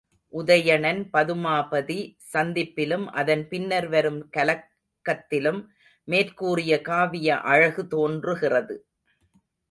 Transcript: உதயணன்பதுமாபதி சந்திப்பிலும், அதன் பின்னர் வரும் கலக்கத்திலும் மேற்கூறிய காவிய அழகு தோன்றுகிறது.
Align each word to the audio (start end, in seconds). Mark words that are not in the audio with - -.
உதயணன்பதுமாபதி 0.33 1.97
சந்திப்பிலும், 2.33 3.03
அதன் 3.11 3.43
பின்னர் 3.47 3.87
வரும் 3.87 4.29
கலக்கத்திலும் 4.37 5.61
மேற்கூறிய 6.07 6.81
காவிய 6.81 7.37
அழகு 7.45 7.83
தோன்றுகிறது. 7.87 8.77